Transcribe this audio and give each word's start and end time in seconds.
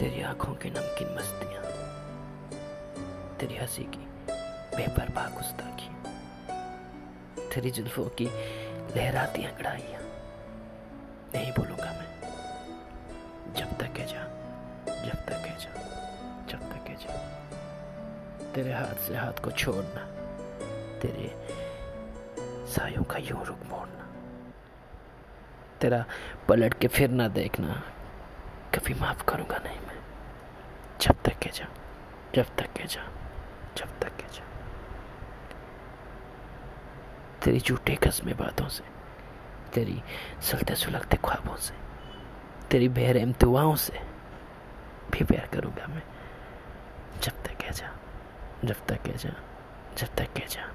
तेरी 0.00 0.20
आँखों 0.22 0.54
की 0.54 0.68
नमकीन 0.70 1.08
मस्तियाँ, 1.14 1.62
तेरी 3.38 3.56
हँसी 3.56 3.82
की 3.84 4.04
बेपरवाह 4.76 5.28
गुस्ताखी, 5.28 5.90
तेरी 7.50 7.70
जुल्फों 7.70 8.04
की 8.16 8.24
लहराती 8.96 9.44
अंगड़ाइयाँ 9.44 10.00
नहीं 11.34 11.52
बोलूँगा 11.52 11.90
मैं। 11.92 12.08
जब 13.54 13.76
तक 13.76 13.98
है 13.98 14.06
जा, 14.06 14.24
जब 15.04 15.18
तक 15.28 15.46
है 15.46 15.56
जा, 15.58 15.72
जब 16.48 16.60
तक 16.72 16.88
है 16.88 16.96
जा। 16.96 17.20
तेरे 18.54 18.72
हाथ 18.72 19.06
से 19.08 19.16
हाथ 19.16 19.44
को 19.44 19.50
छोड़ना, 19.52 20.08
तेरे 21.02 21.28
सायों 22.72 23.04
का 23.04 23.18
यूँ 23.18 23.44
रुक 23.44 23.70
मोड़ना, 23.70 24.10
तेरा 25.80 26.04
पलट 26.48 26.74
के 26.74 26.88
फिर 26.88 27.10
ना 27.10 27.28
देखना 27.28 27.82
कभी 28.74 28.94
माफ़ 28.94 29.24
करूँगा 29.24 29.58
नहीं 29.58 29.80
मैं। 29.80 30.00
जब 31.00 31.22
तक 31.24 31.38
के 31.38 31.50
जा, 31.50 31.66
जब 32.34 32.56
तक 32.56 32.72
के 32.72 32.84
जा, 32.84 33.04
जब 33.76 34.00
तक 34.00 34.16
के 34.16 34.22
जा। 34.22 34.44
तेरी 37.42 37.60
झूठे 37.60 37.96
कसमे 37.96 38.34
बातों 38.34 38.68
से, 38.68 38.84
तेरी 39.74 40.02
सलते 40.42 40.74
सुलगते 40.74 41.16
ख्वाबों 41.16 41.56
से, 41.56 41.74
तेरी 42.70 42.88
बेरहम 42.88 43.32
दुआओं 43.32 43.74
से 43.74 44.00
भी 45.10 45.24
प्यार 45.24 45.46
करूँगा 45.46 45.86
मैं। 45.86 46.02
जब 47.22 47.42
तक 47.42 47.50
के 47.50 47.70
जा, 47.70 47.92
जब 48.64 48.86
तक 48.86 49.02
के 49.02 49.12
जा, 49.12 49.30
जब 49.96 50.14
तक 50.14 50.32
के 50.32 50.46
जा। 50.46 50.72